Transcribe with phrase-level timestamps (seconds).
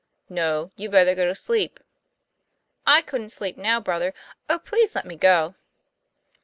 [0.29, 1.79] "No: you'd better go to sleep.""
[2.97, 4.15] I couldn't sleep now, brother.
[4.49, 5.53] Oh, please let me go."